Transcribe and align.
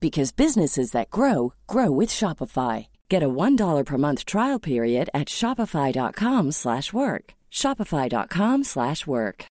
because 0.00 0.32
businesses 0.32 0.92
that 0.92 1.10
grow 1.10 1.52
grow 1.66 1.90
with 1.90 2.08
Shopify. 2.08 2.86
Get 3.10 3.22
a 3.22 3.28
$1 3.28 3.84
per 3.84 3.98
month 3.98 4.24
trial 4.24 4.58
period 4.58 5.10
at 5.12 5.28
shopify.com/work. 5.28 7.34
shopify.com/work. 7.50 9.50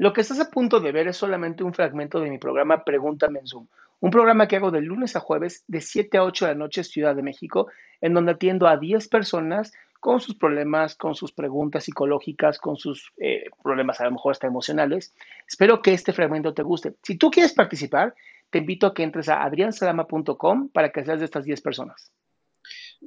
Lo 0.00 0.12
que 0.12 0.20
estás 0.20 0.38
a 0.38 0.48
punto 0.48 0.78
de 0.78 0.92
ver 0.92 1.08
es 1.08 1.16
solamente 1.16 1.64
un 1.64 1.74
fragmento 1.74 2.20
de 2.20 2.30
mi 2.30 2.38
programa 2.38 2.84
Pregúntame 2.84 3.40
en 3.40 3.48
Zoom, 3.48 3.66
un 3.98 4.12
programa 4.12 4.46
que 4.46 4.54
hago 4.54 4.70
de 4.70 4.80
lunes 4.80 5.16
a 5.16 5.20
jueves 5.20 5.64
de 5.66 5.80
7 5.80 6.18
a 6.18 6.22
8 6.22 6.46
de 6.46 6.52
la 6.52 6.58
noche 6.58 6.84
Ciudad 6.84 7.16
de 7.16 7.24
México, 7.24 7.66
en 8.00 8.14
donde 8.14 8.30
atiendo 8.30 8.68
a 8.68 8.76
10 8.76 9.08
personas 9.08 9.72
con 10.00 10.20
sus 10.20 10.36
problemas, 10.36 10.94
con 10.94 11.14
sus 11.14 11.32
preguntas 11.32 11.84
psicológicas, 11.84 12.58
con 12.58 12.76
sus 12.76 13.12
eh, 13.18 13.44
problemas 13.62 14.00
a 14.00 14.04
lo 14.04 14.12
mejor 14.12 14.32
hasta 14.32 14.46
emocionales. 14.46 15.14
Espero 15.46 15.82
que 15.82 15.92
este 15.92 16.12
fragmento 16.12 16.54
te 16.54 16.62
guste. 16.62 16.94
Si 17.02 17.16
tú 17.16 17.30
quieres 17.30 17.52
participar, 17.52 18.14
te 18.50 18.58
invito 18.58 18.86
a 18.86 18.94
que 18.94 19.02
entres 19.02 19.28
a 19.28 19.42
adriansalama.com 19.42 20.68
para 20.70 20.90
que 20.90 21.04
seas 21.04 21.18
de 21.18 21.24
estas 21.24 21.44
10 21.44 21.60
personas. 21.60 22.12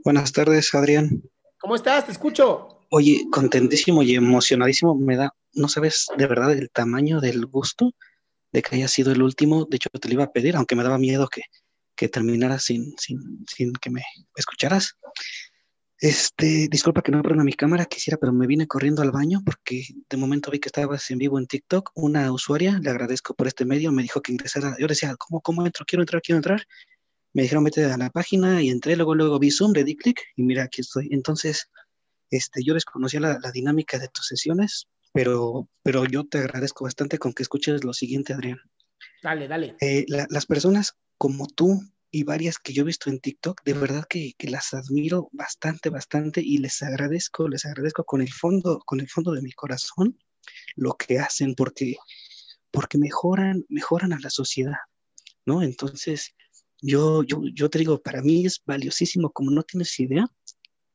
Buenas 0.04 0.32
tardes, 0.32 0.74
Adrián. 0.76 1.24
¿Cómo 1.60 1.76
estás? 1.76 2.06
Te 2.06 2.12
escucho. 2.12 2.86
Oye, 2.90 3.26
contentísimo 3.32 4.04
y 4.04 4.16
emocionadísimo. 4.16 4.96
Me 4.96 5.16
da, 5.16 5.34
no 5.54 5.68
sabes 5.68 6.08
de 6.18 6.28
verdad 6.28 6.52
el 6.52 6.70
tamaño 6.70 7.22
del 7.22 7.46
gusto 7.46 7.94
de 8.52 8.62
que 8.62 8.76
haya 8.76 8.88
sido 8.88 9.12
el 9.12 9.22
último. 9.22 9.66
De 9.66 9.78
hecho, 9.78 9.90
te 9.90 10.08
lo 10.08 10.16
iba 10.16 10.24
a 10.26 10.32
pedir, 10.32 10.56
aunque 10.56 10.76
me 10.76 10.84
daba 10.84 10.98
miedo 10.98 11.28
que, 11.28 11.44
que 11.96 12.10
terminara 12.10 12.60
sin, 12.60 12.98
sin, 12.98 13.46
sin 13.48 13.74
que 13.74 13.90
me 13.90 14.02
escucharas. 14.36 14.98
Este, 16.02 16.68
disculpa 16.68 17.04
que 17.04 17.12
no 17.12 17.22
prenda 17.22 17.44
mi 17.44 17.54
cámara, 17.54 17.86
quisiera, 17.86 18.18
pero 18.18 18.34
me 18.34 18.48
vine 18.48 18.66
corriendo 18.66 19.04
al 19.04 19.12
baño 19.12 19.44
porque 19.46 19.86
de 20.10 20.18
momento 20.18 20.50
vi 20.50 20.60
que 20.60 20.70
estabas 20.70 21.12
en 21.12 21.20
vivo 21.20 21.38
en 21.38 21.46
TikTok. 21.46 21.92
Una 21.94 22.32
usuaria, 22.32 22.80
le 22.82 22.90
agradezco 22.90 23.36
por 23.36 23.46
este 23.46 23.66
medio, 23.66 23.92
me 23.92 24.02
dijo 24.02 24.20
que 24.20 24.32
ingresara. 24.32 24.76
Yo 24.80 24.88
decía, 24.88 25.16
¿cómo, 25.20 25.42
cómo 25.42 25.64
entro? 25.64 25.86
Quiero 25.86 26.02
entrar, 26.02 26.24
quiero 26.24 26.38
entrar. 26.38 26.66
Me 27.34 27.44
dijeron, 27.44 27.64
vete 27.64 27.86
a 27.86 27.98
la 27.98 28.10
página 28.10 28.64
y 28.64 28.70
entré, 28.70 28.96
luego, 28.96 29.14
luego 29.14 29.38
vi 29.38 29.52
Zoom, 29.52 29.74
le 29.74 29.84
di 29.84 29.96
clic 29.96 30.20
y 30.36 30.42
mira, 30.42 30.64
aquí 30.64 30.82
estoy. 30.82 31.08
Entonces, 31.12 31.70
este, 32.32 32.64
yo 32.64 32.74
desconocía 32.74 33.20
la, 33.20 33.38
la 33.40 33.52
dinámica 33.52 34.00
de 34.00 34.08
tus 34.08 34.26
sesiones, 34.26 34.88
pero, 35.14 35.70
pero 35.84 36.06
yo 36.06 36.26
te 36.26 36.40
agradezco 36.40 36.84
bastante 36.84 37.20
con 37.20 37.32
que 37.32 37.44
escuches 37.44 37.84
lo 37.84 37.94
siguiente, 37.94 38.34
Adrián. 38.34 38.60
Dale, 39.22 39.48
dale. 39.48 39.76
Eh, 39.80 40.06
la, 40.08 40.26
las 40.32 40.48
personas 40.48 40.96
como 41.20 41.46
tú 41.46 41.80
y 42.12 42.24
varias 42.24 42.60
que 42.60 42.74
yo 42.74 42.84
he 42.84 42.86
visto 42.86 43.10
en 43.10 43.20
TikTok, 43.20 43.64
de 43.64 43.74
verdad 43.74 44.06
que, 44.08 44.34
que, 44.38 44.50
las 44.50 44.74
admiro 44.74 45.30
bastante, 45.32 45.90
bastante 45.90 46.42
y 46.44 46.58
les 46.58 46.82
agradezco, 46.84 47.48
les 47.48 47.66
agradezco 47.66 48.04
con 48.04 48.22
el 48.22 48.32
fondo, 48.32 48.80
con 48.86 49.00
el 49.00 49.10
fondo 49.10 49.32
de 49.32 49.42
mi 49.42 49.54
corazón 49.54 50.20
lo 50.76 50.96
que 50.98 51.20
hacen 51.20 51.56
porque, 51.56 51.96
porque 52.70 52.98
mejoran, 52.98 53.66
mejoran 53.70 54.12
a 54.14 54.20
la 54.20 54.30
sociedad, 54.30 54.78
¿no? 55.46 55.64
Entonces, 55.64 56.36
yo, 56.82 57.24
yo, 57.24 57.42
yo 57.54 57.70
te 57.70 57.80
digo, 57.80 58.02
para 58.02 58.22
mí 58.22 58.46
es 58.46 58.62
valiosísimo, 58.66 59.32
como 59.32 59.52
no 59.52 59.64
tienes 59.64 59.98
idea, 60.00 60.28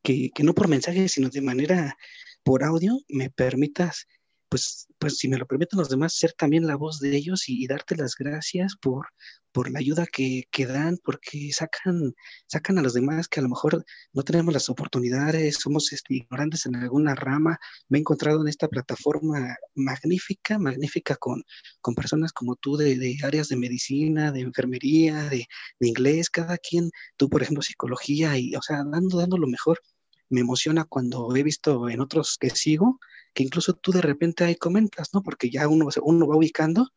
que, 0.03 0.31
que 0.35 0.45
no 0.45 0.55
por 0.55 0.69
mensaje, 0.69 1.09
sino 1.09 1.31
de 1.31 1.41
manera 1.41 1.97
por 2.43 2.63
audio, 2.63 3.01
me 3.09 3.31
permitas 3.31 4.07
pues, 4.49 4.87
pues 4.99 5.19
si 5.19 5.29
me 5.29 5.39
lo 5.39 5.47
permiten 5.47 5.79
los 5.79 5.89
demás, 5.89 6.15
ser 6.15 6.33
también 6.33 6.67
la 6.67 6.77
voz 6.77 7.01
de 7.01 7.17
ellos 7.17 7.49
y, 7.49 7.67
darte 7.67 7.97
las 7.97 8.15
gracias 8.17 8.77
por, 8.81 9.09
por 9.53 9.71
la 9.71 9.81
ayuda 9.81 10.07
que, 10.07 10.45
que, 10.51 10.67
dan, 10.67 10.99
porque 11.03 11.51
sacan, 11.53 12.15
sacan 12.47 12.79
a 12.79 12.83
los 12.83 12.95
demás 12.95 13.29
que 13.29 13.41
a 13.41 13.43
lo 13.43 13.49
mejor 13.49 13.85
no 14.13 14.23
tenemos 14.23 14.55
las 14.55 14.69
oportunidades, 14.69 15.57
somos 15.57 15.93
este, 15.93 16.15
ignorantes 16.15 16.67
en 16.67 16.77
alguna 16.77 17.15
rama. 17.15 17.59
Me 17.89 17.99
he 17.99 18.01
encontrado 18.01 18.41
en 18.43 18.49
esta 18.49 18.69
plataforma 18.69 19.57
magnífica, 19.75 20.59
magnífica 20.59 21.17
con, 21.17 21.43
con 21.81 21.95
personas 21.95 22.33
como 22.33 22.57
tú 22.57 22.77
de, 22.77 22.97
de 22.97 23.17
áreas 23.25 23.49
de 23.49 23.57
medicina, 23.57 24.33
de 24.33 24.41
enfermería, 24.41 25.25
de, 25.29 25.47
de, 25.81 25.89
inglés, 25.89 26.31
cada 26.31 26.59
quien, 26.59 26.91
tú 27.17 27.29
por 27.29 27.43
ejemplo 27.43 27.63
psicología, 27.63 28.39
y 28.39 28.55
o 28.55 28.63
sea, 28.63 28.85
dando, 28.85 29.19
dando 29.19 29.39
lo 29.39 29.49
mejor. 29.49 29.81
Me 30.29 30.41
emociona 30.41 30.85
cuando 30.85 31.35
he 31.37 31.43
visto 31.45 31.89
en 31.89 32.01
otros 32.01 32.37
que 32.41 32.51
sigo, 32.51 32.99
que 33.37 33.43
incluso 33.43 33.75
tú 33.75 33.93
de 33.93 34.01
repente 34.01 34.45
ahí 34.45 34.57
comentas, 34.57 35.11
¿no? 35.13 35.23
Porque 35.23 35.51
ya 35.51 35.69
uno, 35.69 35.89
uno 36.03 36.27
va 36.27 36.37
ubicando, 36.37 36.89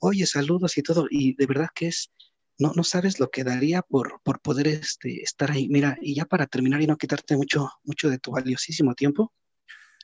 oye, 0.00 0.26
saludos 0.26 0.76
y 0.76 0.82
todo, 0.82 1.06
y 1.08 1.36
de 1.36 1.46
verdad 1.46 1.68
que 1.72 1.86
es, 1.86 2.10
no, 2.58 2.72
no 2.74 2.82
sabes 2.82 3.20
lo 3.20 3.30
que 3.30 3.44
daría 3.44 3.80
por, 3.80 4.20
por 4.24 4.40
poder 4.40 4.66
este, 4.66 5.22
estar 5.22 5.52
ahí. 5.52 5.68
Mira, 5.68 5.96
y 6.02 6.16
ya 6.16 6.24
para 6.24 6.48
terminar 6.48 6.82
y 6.82 6.88
no 6.88 6.96
quitarte 6.96 7.36
mucho, 7.36 7.70
mucho 7.84 8.10
de 8.10 8.18
tu 8.18 8.32
valiosísimo 8.32 8.94
tiempo, 8.94 9.32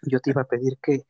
yo 0.03 0.21
te 0.21 0.31
iba 0.31 0.43
a 0.43 0.47
pedir 0.47 0.79
que, 0.81 1.03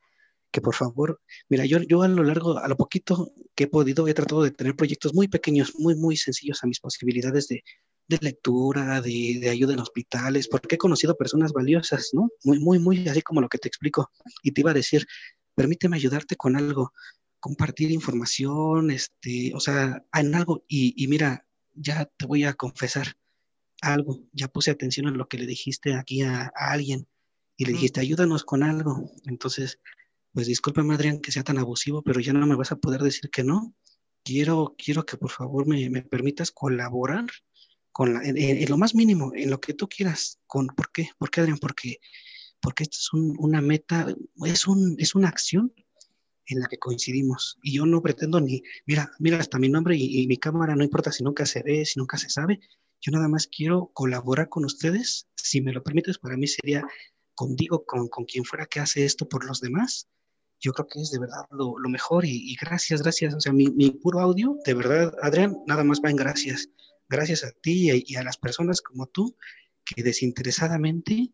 que 0.51 0.63
por 0.63 0.75
favor, 0.75 1.21
mira, 1.51 1.67
yo, 1.67 1.81
yo 1.83 2.03
a 2.03 2.09
lo 2.09 2.25
largo, 2.25 2.57
a 2.57 2.67
lo 2.67 2.77
poquito 2.79 3.35
que 3.55 3.65
he 3.65 3.69
podido, 3.69 4.09
he 4.09 4.15
tratado 4.15 4.43
de 4.45 4.51
tener 4.51 4.77
proyectos 4.77 5.13
muy 5.13 5.29
pequeños, 5.29 5.75
muy, 5.79 5.95
muy 5.95 6.17
sencillos 6.17 6.65
a 6.65 6.67
mis 6.67 6.81
posibilidades 6.81 7.49
de, 7.49 7.63
de 8.11 8.19
lectura, 8.21 9.01
de, 9.01 9.39
de, 9.41 9.49
ayuda 9.49 9.75
en 9.75 9.81
hospitales, 9.81 10.49
porque 10.49 10.75
he 10.75 10.79
conocido 10.79 11.17
personas 11.17 11.53
valiosas, 11.53 12.11
¿no? 12.13 12.29
Muy, 12.45 12.59
muy, 12.59 12.79
muy 12.79 13.09
así 13.09 13.23
como 13.23 13.41
lo 13.41 13.49
que 13.49 13.59
te 13.59 13.69
explico. 13.69 14.11
Y 14.43 14.53
te 14.53 14.61
iba 14.61 14.73
a 14.73 14.75
decir, 14.75 15.07
permíteme 15.55 15.97
ayudarte 15.97 16.37
con 16.37 16.57
algo, 16.57 16.93
compartir 17.39 17.91
información, 17.91 18.91
este, 18.91 19.53
o 19.55 19.61
sea, 19.61 20.05
en 20.13 20.35
algo. 20.35 20.65
Y, 20.69 21.03
y 21.03 21.09
mira, 21.09 21.47
ya 21.75 22.05
te 22.17 22.27
voy 22.27 22.45
a 22.45 22.55
confesar 22.55 23.17
algo, 23.81 24.21
ya 24.33 24.49
puse 24.49 24.71
atención 24.71 25.07
a 25.07 25.13
lo 25.13 25.27
que 25.29 25.39
le 25.39 25.47
dijiste 25.47 25.95
aquí 25.95 26.23
a, 26.23 26.53
a 26.55 26.73
alguien 26.73 27.07
y 27.57 27.65
le 27.65 27.73
dijiste, 27.73 28.01
ayúdanos 28.01 28.45
con 28.45 28.63
algo. 28.63 29.11
Entonces, 29.25 29.79
pues 30.33 30.47
discúlpame, 30.47 30.95
Adrián, 30.95 31.21
que 31.21 31.33
sea 31.33 31.45
tan 31.45 31.59
abusivo, 31.59 32.03
pero 32.03 32.21
ya 32.21 32.33
no 32.33 32.47
me 32.47 32.57
vas 32.57 32.73
a 32.73 32.77
poder 32.77 33.03
decir 33.03 33.31
que 33.31 33.45
no. 33.45 33.75
Quiero, 34.25 34.75
quiero 34.77 35.05
que 35.07 35.17
por 35.17 35.31
favor 35.31 35.67
me, 35.67 35.89
me 35.91 36.03
permitas 36.03 36.51
colaborar 36.51 37.27
con 37.93 38.15
la, 38.15 38.21
en, 38.25 38.69
lo 38.69 38.79
más 38.79 38.95
mínimo, 38.95 39.33
en 39.35 39.51
lo 39.51 39.61
que 39.61 39.75
tú 39.75 39.89
quieras. 39.89 40.39
Con, 40.47 40.69
¿Por 40.69 40.93
qué? 40.93 41.11
¿Por 41.19 41.31
qué, 41.31 41.41
Adrián? 41.41 41.59
Porque, 41.59 41.99
porque 42.61 42.85
esto 42.85 42.97
es 42.99 43.13
un, 43.13 43.37
una 43.39 43.61
meta, 43.61 44.07
es, 44.45 44.67
un, 44.67 44.97
es 44.99 45.15
una 45.15 45.29
acción 45.29 45.73
en 46.47 46.61
la 46.61 46.69
que 46.69 46.79
coincidimos. 46.79 47.59
Y 47.63 47.75
yo 47.75 47.87
no 47.87 48.03
pretendo 48.03 48.41
ni, 48.41 48.63
mira, 48.87 49.11
mira 49.19 49.39
hasta 49.39 49.59
mi 49.59 49.69
nombre 49.69 49.97
y, 49.97 50.23
y, 50.23 50.27
mi 50.27 50.37
cámara, 50.37 50.77
no 50.77 50.85
importa 50.85 51.13
si 51.13 51.25
nunca 51.25 51.47
se 51.47 51.63
ve, 51.63 51.85
si 51.85 51.99
nunca 51.99 52.17
se 52.19 52.31
sabe. 52.31 52.61
Yo 53.01 53.13
nada 53.13 53.29
más 53.29 53.47
quiero 53.47 53.91
colaborar 53.95 54.49
con 54.49 54.65
ustedes. 54.65 55.27
Si 55.35 55.61
me 55.61 55.73
lo 55.73 55.83
permites, 55.83 56.19
para 56.19 56.37
mí 56.37 56.47
sería 56.47 56.85
contigo, 57.35 57.85
con, 57.85 58.09
con 58.09 58.25
quien 58.25 58.45
fuera 58.45 58.67
que 58.67 58.81
hace 58.81 59.05
esto 59.05 59.29
por 59.29 59.45
los 59.47 59.61
demás. 59.61 60.09
Yo 60.63 60.73
creo 60.73 60.87
que 60.87 61.01
es 61.01 61.11
de 61.11 61.19
verdad 61.19 61.47
lo, 61.51 61.79
lo 61.79 61.89
mejor 61.89 62.27
y, 62.27 62.53
y, 62.53 62.57
gracias, 62.57 63.03
gracias. 63.03 63.35
O 63.35 63.41
sea, 63.41 63.53
mi, 63.53 63.69
mi 63.71 63.91
puro 63.93 64.21
audio, 64.21 64.59
de 64.67 64.75
verdad, 64.75 65.15
Adrián, 65.23 65.57
nada 65.67 65.83
más 65.83 66.01
va 66.05 66.11
en 66.11 66.17
gracias 66.17 66.69
gracias 67.11 67.45
a 67.45 67.51
ti 67.51 67.91
y 67.93 68.17
a 68.17 68.23
las 68.23 68.39
personas 68.39 68.81
como 68.81 69.07
tú 69.07 69.37
que 69.85 70.03
desinteresadamente, 70.03 71.33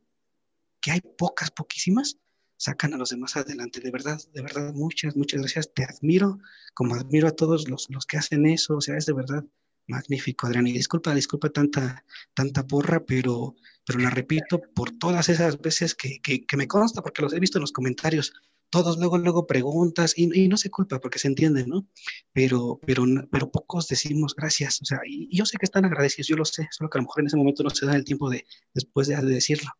que 0.81 0.91
hay 0.91 1.01
pocas, 1.01 1.51
poquísimas, 1.51 2.19
sacan 2.57 2.95
a 2.95 2.97
los 2.97 3.11
demás 3.11 3.37
adelante. 3.37 3.81
De 3.81 3.91
verdad, 3.91 4.19
de 4.33 4.43
verdad, 4.43 4.73
muchas, 4.73 5.17
muchas 5.17 5.41
gracias. 5.41 5.73
Te 5.75 5.85
admiro, 5.85 6.39
como 6.75 6.95
admiro 6.95 7.29
a 7.29 7.37
todos 7.37 7.69
los, 7.69 7.89
los 7.91 8.07
que 8.07 8.17
hacen 8.17 8.47
eso. 8.47 8.77
O 8.77 8.81
sea, 8.81 8.97
es 8.97 9.07
de 9.07 9.13
verdad 9.13 9.45
magnífico, 9.87 10.47
Adrián. 10.47 10.67
Y 10.67 10.73
disculpa, 10.73 11.15
disculpa 11.15 11.51
tanta, 11.51 12.05
tanta 12.35 12.67
porra, 12.67 13.05
pero, 13.05 13.55
pero 13.85 13.99
la 13.99 14.11
repito 14.11 14.61
por 14.75 14.91
todas 14.93 15.29
esas 15.29 15.61
veces 15.61 15.95
que, 15.95 16.21
que, 16.21 16.47
que 16.47 16.57
me 16.57 16.67
consta, 16.67 17.03
porque 17.03 17.23
los 17.23 17.33
he 17.33 17.41
visto 17.41 17.59
en 17.59 17.63
los 17.63 17.73
comentarios 17.73 18.33
todos 18.71 18.99
luego, 18.99 19.19
luego 19.19 19.47
preguntas 19.47 20.15
y, 20.17 20.49
no 20.49 20.57
se 20.57 20.71
culpa 20.71 21.01
porque 21.01 21.19
se 21.19 21.29
entiende, 21.29 21.67
¿no? 21.67 21.87
Pero, 22.33 22.81
pero, 22.87 23.05
pero 23.31 23.51
pocos 23.51 23.89
decimos 23.89 24.35
gracias, 24.37 24.81
o 24.83 24.85
sea, 24.85 25.01
y, 25.07 25.35
yo 25.37 25.47
sé 25.47 25.57
que 25.59 25.67
están 25.67 25.85
agradecidos, 25.85 26.29
yo 26.29 26.37
lo 26.37 26.45
sé, 26.45 26.69
solo 26.71 26.91
que 26.91 26.99
a 26.99 27.01
lo 27.01 27.05
mejor 27.05 27.21
en 27.23 27.27
ese 27.29 27.37
momento 27.37 27.63
no 27.63 27.71
se 27.71 27.87
da 27.87 27.95
el 27.97 28.05
tiempo 28.05 28.31
de 28.31 28.47
después 28.75 29.09
de, 29.09 29.17
decirlo. 29.23 29.71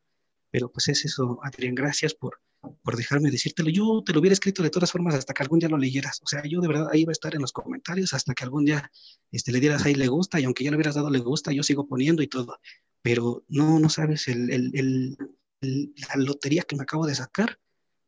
Pero 0.51 0.71
pues 0.73 0.89
es 0.89 1.05
eso, 1.05 1.39
Adrián, 1.43 1.75
gracias 1.75 2.15
por, 2.15 2.41
por 2.83 2.97
dejarme 2.97 3.31
decírtelo. 3.31 3.69
Yo 3.69 4.03
te 4.07 4.13
lo 4.13 4.21
hubiera 4.21 4.33
escrito 4.33 4.63
de 4.63 4.71
todas 4.71 4.91
formas 4.93 5.15
hasta 5.15 5.35
que 5.35 5.43
algún 5.43 5.59
día 5.59 5.69
lo 5.69 5.77
leyeras. 5.77 6.21
O 6.23 6.27
sea, 6.27 6.43
yo 6.49 6.61
de 6.61 6.69
verdad 6.69 6.89
ahí 6.93 7.03
iba 7.03 7.11
a 7.11 7.13
estar 7.13 7.35
en 7.35 7.43
los 7.43 7.53
comentarios 7.53 8.15
hasta 8.15 8.33
que 8.33 8.45
algún 8.45 8.65
día 8.65 8.91
este, 9.33 9.53
le 9.53 9.61
dieras 9.61 9.85
ahí 9.85 9.95
le 9.95 10.07
gusta 10.09 10.41
y 10.41 10.45
aunque 10.45 10.65
ya 10.65 10.71
le 10.71 10.77
hubieras 10.77 10.95
dado 10.95 11.11
le 11.11 11.19
gusta, 11.19 11.53
yo 11.53 11.63
sigo 11.63 11.87
poniendo 11.87 12.23
y 12.23 12.29
todo. 12.29 12.59
Pero 13.03 13.45
no, 13.49 13.79
no 13.81 13.91
sabes 13.91 14.29
el, 14.29 14.51
el, 14.51 14.71
el, 14.75 15.93
la 16.09 16.17
lotería 16.17 16.63
que 16.63 16.77
me 16.77 16.85
acabo 16.85 17.07
de 17.07 17.17
sacar 17.17 17.59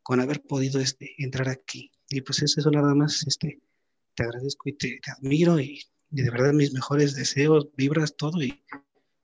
con 0.09 0.21
haber 0.21 0.41
podido 0.41 0.81
este, 0.81 1.15
entrar 1.19 1.51
aquí. 1.51 1.93
Y 2.09 2.23
pues 2.23 2.41
es 2.43 2.57
eso 2.57 2.71
nada 2.71 2.95
más, 2.95 3.27
este, 3.27 3.61
te 4.15 4.23
agradezco 4.23 4.71
y 4.71 4.73
te, 4.73 4.99
admiro 5.15 5.61
y, 5.61 5.83
de 6.09 6.31
verdad 6.31 6.55
mis 6.55 6.73
mejores 6.73 7.15
deseos, 7.15 7.69
vibras, 7.77 8.17
todo 8.17 8.43
y 8.43 8.65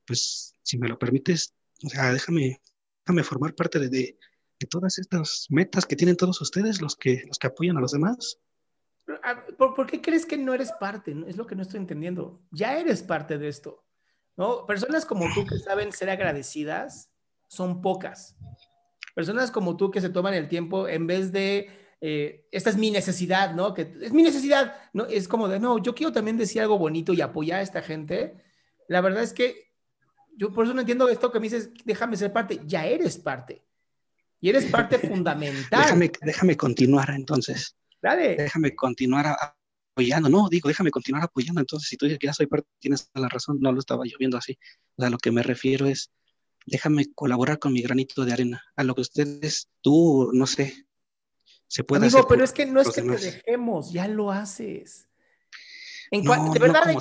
pues 0.07 0.53
si 0.63 0.77
me 0.77 0.87
lo 0.87 0.99
permites, 0.99 1.55
déjame, 1.81 2.61
déjame 3.03 3.25
formar 3.25 3.55
parte 3.55 3.79
de, 3.79 3.89
de, 3.89 4.19
todas 4.69 4.99
estas 4.99 5.47
metas 5.49 5.87
que 5.87 5.97
tienen 5.97 6.19
todos 6.19 6.39
ustedes, 6.43 6.83
los 6.83 6.97
que, 6.97 7.23
los 7.29 7.39
que 7.39 7.47
apoyan 7.47 7.79
a 7.79 7.81
los 7.81 7.93
demás. 7.93 8.39
¿Por, 9.57 9.73
¿Por, 9.73 9.87
qué 9.87 10.03
crees 10.03 10.27
que 10.27 10.37
no 10.37 10.53
eres 10.53 10.71
parte? 10.73 11.17
Es 11.27 11.39
lo 11.39 11.47
que 11.47 11.55
no 11.55 11.63
estoy 11.63 11.81
entendiendo. 11.81 12.43
Ya 12.51 12.79
eres 12.79 13.03
parte 13.03 13.39
de 13.39 13.49
esto. 13.49 13.87
¿no? 14.37 14.67
Personas 14.67 15.07
como 15.07 15.33
tú 15.33 15.47
que 15.47 15.59
saben 15.59 15.93
ser 15.93 16.11
agradecidas 16.11 17.11
son 17.49 17.81
pocas. 17.81 18.37
Personas 19.15 19.51
como 19.51 19.77
tú 19.77 19.91
que 19.91 20.01
se 20.01 20.11
toman 20.11 20.35
el 20.35 20.49
tiempo 20.49 20.89
en 20.89 21.07
vez 21.07 21.33
de, 21.33 21.71
eh, 22.01 22.47
esta 22.51 22.71
es 22.71 22.77
mi 22.77 22.91
necesidad, 22.91 23.55
¿no? 23.55 23.73
Que 23.73 23.93
es 24.03 24.13
mi 24.13 24.23
necesidad, 24.23 24.75
¿no? 24.93 25.07
Es 25.07 25.29
como 25.29 25.49
de, 25.49 25.61
no, 25.61 25.79
yo 25.79 25.95
quiero 25.95 26.13
también 26.13 26.37
decir 26.37 26.61
algo 26.61 26.79
bonito 26.79 27.13
y 27.13 27.21
apoyar 27.21 27.61
a 27.61 27.63
esta 27.63 27.81
gente. 27.81 28.37
La 28.89 29.01
verdad 29.01 29.23
es 29.23 29.33
que 29.33 29.73
yo 30.37 30.53
por 30.53 30.65
eso 30.65 30.75
no 30.75 30.81
entiendo 30.81 31.09
esto 31.09 31.31
que 31.31 31.41
me 31.41 31.45
dices, 31.45 31.71
déjame 31.85 32.17
ser 32.17 32.33
parte, 32.33 32.61
ya 32.67 32.87
eres 32.87 33.19
parte. 33.19 33.65
Y 34.41 34.51
eres 34.51 34.67
parte 34.67 34.99
fundamental. 35.09 35.83
Déjame, 35.83 36.11
déjame 36.21 36.57
continuar 36.57 37.11
entonces. 37.11 37.77
Dale. 38.03 38.37
Déjame 38.37 38.75
continuar 38.75 39.35
apoyando. 39.95 40.29
No, 40.29 40.49
digo, 40.51 40.69
déjame 40.69 40.91
continuar 40.91 41.25
apoyando. 41.25 41.61
Entonces, 41.61 41.89
si 41.89 41.97
tú 41.97 42.05
dices 42.05 42.19
que 42.19 42.27
ya 42.27 42.35
soy 42.35 42.47
parte, 42.47 42.69
tienes 42.79 43.11
la 43.15 43.29
razón. 43.29 43.59
No 43.61 43.73
lo 43.73 43.79
estaba 43.79 44.05
yo 44.05 44.19
viendo 44.19 44.37
así. 44.37 44.59
O 44.97 45.03
sea, 45.03 45.11
lo 45.11 45.17
que 45.19 45.31
me 45.31 45.43
refiero 45.43 45.87
es, 45.87 46.11
déjame 46.67 47.13
colaborar 47.15 47.59
con 47.59 47.73
mi 47.73 47.83
granito 47.83 48.25
de 48.25 48.33
arena. 48.33 48.65
A 48.77 48.85
lo 48.85 48.95
que 48.95 49.03
ustedes, 49.03 49.69
tú, 49.81 50.31
no 50.33 50.47
sé, 50.47 50.87
se 51.67 51.85
puede 51.85 52.07
Amigo, 52.07 52.27
pero 52.29 52.45
es 52.45 52.53
que 52.53 52.67
no 52.67 52.81
es 52.81 52.91
que 52.91 53.03
te 53.03 53.17
dejemos, 53.17 53.93
ya 53.93 54.09
lo 54.09 54.31
haces. 54.31 55.09
En 56.11 56.23
de 56.23 56.59
verdad, 56.61 56.89
en 56.91 56.99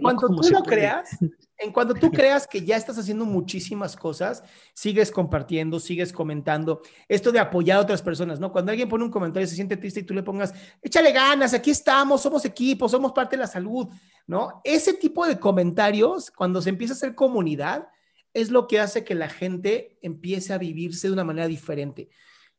cuanto, 0.00 0.28
tú 0.28 0.50
lo 0.50 0.62
creas, 0.62 1.10
en 1.58 1.72
cuanto 1.72 1.94
tú 1.94 2.10
creas 2.12 2.46
que 2.46 2.64
ya 2.64 2.76
estás 2.76 2.96
haciendo 2.96 3.26
muchísimas 3.26 3.96
cosas, 3.96 4.42
sigues 4.72 5.10
compartiendo, 5.10 5.80
sigues 5.80 6.12
comentando. 6.12 6.80
Esto 7.08 7.32
de 7.32 7.38
apoyar 7.38 7.78
a 7.78 7.82
otras 7.82 8.00
personas, 8.00 8.40
¿no? 8.40 8.52
Cuando 8.52 8.70
alguien 8.70 8.88
pone 8.88 9.04
un 9.04 9.10
comentario 9.10 9.44
y 9.44 9.48
se 9.48 9.56
siente 9.56 9.76
triste 9.76 10.00
y 10.00 10.04
tú 10.04 10.14
le 10.14 10.22
pongas, 10.22 10.54
échale 10.80 11.12
ganas, 11.12 11.52
aquí 11.52 11.70
estamos, 11.70 12.22
somos 12.22 12.44
equipo, 12.44 12.88
somos 12.88 13.12
parte 13.12 13.36
de 13.36 13.40
la 13.40 13.46
salud, 13.46 13.88
¿no? 14.26 14.60
Ese 14.64 14.94
tipo 14.94 15.26
de 15.26 15.38
comentarios, 15.38 16.30
cuando 16.30 16.62
se 16.62 16.70
empieza 16.70 16.94
a 16.94 16.96
hacer 16.96 17.14
comunidad, 17.14 17.88
es 18.36 18.50
lo 18.50 18.66
que 18.66 18.80
hace 18.80 19.02
que 19.02 19.14
la 19.14 19.30
gente 19.30 19.98
empiece 20.02 20.52
a 20.52 20.58
vivirse 20.58 21.06
de 21.06 21.14
una 21.14 21.24
manera 21.24 21.48
diferente. 21.48 22.10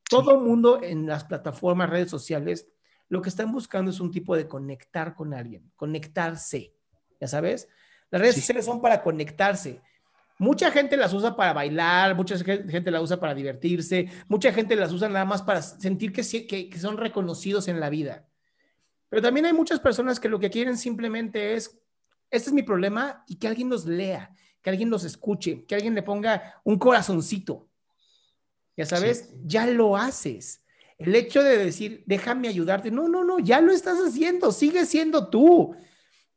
Todo 0.10 0.32
el 0.32 0.40
mundo 0.40 0.82
en 0.82 1.06
las 1.06 1.26
plataformas, 1.26 1.92
redes 1.92 2.10
sociales, 2.10 2.68
lo 3.10 3.22
que 3.22 3.30
están 3.30 3.52
buscando 3.52 3.92
es 3.92 4.00
un 4.00 4.10
tipo 4.10 4.36
de 4.36 4.48
conectar 4.48 5.14
con 5.14 5.36
alguien, 5.36 5.72
conectarse, 5.76 6.74
ya 7.22 7.28
sabes. 7.28 7.70
Las 8.10 8.22
redes 8.22 8.38
sociales 8.38 8.66
son 8.66 8.82
para 8.82 9.04
conectarse. 9.04 9.80
Mucha 10.40 10.72
gente 10.72 10.98
las 10.98 11.14
usa 11.14 11.36
para 11.36 11.54
bailar, 11.54 12.16
mucha 12.16 12.36
gente 12.40 12.90
las 12.90 13.04
usa 13.04 13.20
para 13.20 13.36
divertirse, 13.36 14.10
mucha 14.28 14.52
gente 14.52 14.76
las 14.76 14.92
usa 14.92 15.10
nada 15.10 15.26
más 15.26 15.44
para 15.44 15.62
sentir 15.62 16.12
que, 16.12 16.24
que, 16.48 16.70
que 16.70 16.80
son 16.80 16.98
reconocidos 16.98 17.68
en 17.68 17.80
la 17.80 17.92
vida. 17.92 18.28
Pero 19.10 19.22
también 19.22 19.46
hay 19.46 19.54
muchas 19.54 19.80
personas 19.80 20.20
que 20.20 20.28
lo 20.28 20.40
que 20.40 20.50
quieren 20.50 20.76
simplemente 20.76 21.54
es, 21.54 21.80
este 22.32 22.50
es 22.50 22.54
mi 22.54 22.64
problema 22.64 23.24
y 23.28 23.36
que 23.36 23.48
alguien 23.48 23.70
nos 23.70 23.86
lea, 23.86 24.34
que 24.68 24.72
alguien 24.72 24.90
los 24.90 25.06
escuche, 25.06 25.64
que 25.64 25.75
alguien 25.75 25.96
le 25.96 26.04
ponga 26.04 26.60
un 26.66 26.78
corazoncito. 26.78 27.69
Ya 28.75 28.86
sabes, 28.86 29.34
ya 29.46 29.66
lo 29.66 29.96
haces. 29.96 30.62
El 30.98 31.16
hecho 31.16 31.42
de 31.42 31.58
decir, 31.58 32.04
déjame 32.06 32.50
ayudarte, 32.50 32.92
no, 32.92 33.08
no, 33.08 33.24
no, 33.24 33.40
ya 33.40 33.62
lo 33.62 33.72
estás 33.72 33.98
haciendo, 34.00 34.52
sigue 34.52 34.86
siendo 34.86 35.30
tú. 35.30 35.74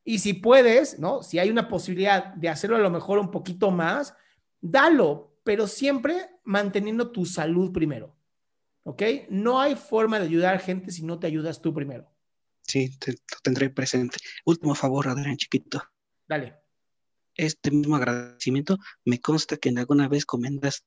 Y 0.05 0.19
si 0.19 0.31
puedes, 0.31 0.97
¿no? 0.97 1.23
Si 1.23 1.39
hay 1.39 1.49
una 1.49 1.67
posibilidad 1.67 2.33
de 2.35 2.47
hacerlo 2.47 2.77
a 2.77 2.79
lo 2.79 2.89
mejor 2.89 3.19
un 3.19 3.31
poquito 3.31 3.69
más, 3.69 4.15
dalo, 4.61 5.35
pero 5.43 5.67
siempre 5.67 6.29
manteniendo 6.45 7.11
tu 7.11 7.25
salud 7.25 7.73
primero. 7.73 8.15
¿Ok? 8.83 9.03
No 9.27 9.59
hay 9.59 9.75
forma 9.75 10.19
de 10.19 10.27
ayudar 10.27 10.55
a 10.55 10.59
gente 10.59 10.89
si 10.91 11.03
no 11.03 11.19
te 11.19 11.27
ayudas 11.27 11.61
tú 11.61 11.73
primero. 11.73 12.09
Sí, 12.61 12.97
te, 12.97 13.13
tendré 13.43 13.69
presente. 13.71 14.19
Último 14.45 14.73
favor, 14.73 15.09
Adrián 15.09 15.35
Chiquito. 15.35 15.83
Dale 16.29 16.60
este 17.35 17.71
mismo 17.71 17.95
agradecimiento, 17.95 18.77
me 19.05 19.19
consta 19.19 19.57
que 19.57 19.69
en 19.69 19.79
alguna 19.79 20.07
vez 20.07 20.25
comentas, 20.25 20.85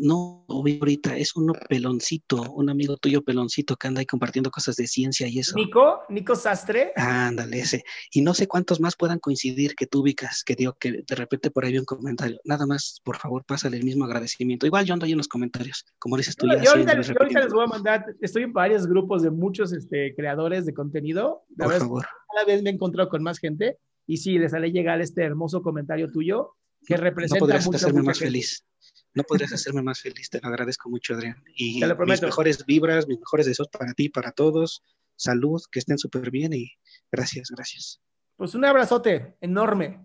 no, 0.00 0.46
ahorita 0.48 1.16
es 1.16 1.36
uno 1.36 1.52
peloncito, 1.68 2.40
un 2.52 2.70
amigo 2.70 2.96
tuyo 2.96 3.22
peloncito 3.22 3.76
que 3.76 3.86
anda 3.86 4.00
ahí 4.00 4.06
compartiendo 4.06 4.50
cosas 4.50 4.76
de 4.76 4.86
ciencia 4.86 5.28
y 5.28 5.38
eso. 5.38 5.54
Nico, 5.54 6.00
Nico 6.08 6.34
Sastre. 6.34 6.92
Ándale, 6.96 7.60
ese. 7.60 7.84
Y 8.10 8.22
no 8.22 8.32
sé 8.32 8.48
cuántos 8.48 8.80
más 8.80 8.96
puedan 8.96 9.18
coincidir 9.18 9.74
que 9.74 9.86
tú 9.86 10.00
ubicas, 10.00 10.42
que 10.42 10.54
digo 10.54 10.74
que 10.80 11.02
de 11.06 11.14
repente 11.14 11.50
por 11.50 11.64
ahí 11.64 11.72
vi 11.72 11.78
un 11.78 11.84
comentario. 11.84 12.40
Nada 12.44 12.66
más, 12.66 13.00
por 13.04 13.18
favor, 13.18 13.44
pásale 13.44 13.76
el 13.76 13.84
mismo 13.84 14.06
agradecimiento. 14.06 14.64
Igual 14.64 14.86
yo 14.86 14.94
ando 14.94 15.04
ahí 15.04 15.12
en 15.12 15.18
los 15.18 15.28
comentarios, 15.28 15.84
como 15.98 16.16
dices 16.16 16.34
tú. 16.34 16.46
ya 16.46 16.62
yo, 16.62 16.70
ahorita, 16.70 16.94
les 16.94 17.52
voy 17.52 17.64
a 17.64 17.68
mandar, 17.68 18.06
estoy 18.22 18.44
en 18.44 18.54
varios 18.54 18.86
grupos 18.86 19.22
de 19.22 19.30
muchos 19.30 19.72
este, 19.72 20.14
creadores 20.14 20.64
de 20.64 20.72
contenido. 20.72 21.44
por 21.58 21.74
favor. 21.74 22.06
Cada 22.32 22.46
vez 22.46 22.62
me 22.62 22.70
he 22.70 22.72
encontrado 22.72 23.10
con 23.10 23.22
más 23.22 23.38
gente 23.38 23.78
y 24.10 24.16
sí, 24.16 24.40
les 24.40 24.50
sale 24.50 24.72
llegar 24.72 25.00
este 25.00 25.22
hermoso 25.22 25.62
comentario 25.62 26.10
tuyo 26.10 26.56
que 26.84 26.96
representa 26.96 27.36
no 27.36 27.46
podrías 27.46 27.68
hacerme 27.68 28.02
más 28.02 28.18
feliz. 28.18 28.66
No 29.14 29.22
podrías 29.22 29.52
hacerme 29.52 29.82
más 29.82 30.00
feliz, 30.00 30.28
te 30.28 30.40
lo 30.40 30.48
agradezco 30.48 30.90
mucho, 30.90 31.14
Adrián. 31.14 31.40
Y 31.54 31.80
mis 32.06 32.22
mejores 32.22 32.66
vibras, 32.66 33.06
mis 33.06 33.20
mejores 33.20 33.46
deseos 33.46 33.68
para 33.68 33.94
ti, 33.94 34.08
para 34.08 34.32
todos. 34.32 34.82
Salud, 35.14 35.62
que 35.70 35.78
estén 35.78 35.96
súper 35.96 36.32
bien 36.32 36.52
y 36.52 36.72
gracias, 37.12 37.50
gracias. 37.50 38.00
Pues 38.34 38.56
un 38.56 38.64
abrazote 38.64 39.36
enorme. 39.40 40.04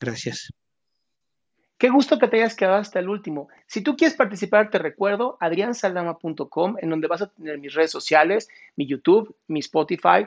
Gracias. 0.00 0.48
Qué 1.76 1.90
gusto 1.90 2.18
que 2.18 2.28
te 2.28 2.36
hayas 2.36 2.56
quedado 2.56 2.76
hasta 2.76 3.00
el 3.00 3.10
último. 3.10 3.48
Si 3.66 3.82
tú 3.82 3.98
quieres 3.98 4.16
participar, 4.16 4.70
te 4.70 4.78
recuerdo 4.78 5.36
adriansaldama.com, 5.40 6.76
en 6.80 6.88
donde 6.88 7.06
vas 7.06 7.20
a 7.20 7.26
tener 7.26 7.58
mis 7.58 7.74
redes 7.74 7.90
sociales, 7.90 8.48
mi 8.76 8.86
YouTube, 8.86 9.36
mi 9.46 9.60
Spotify, 9.60 10.26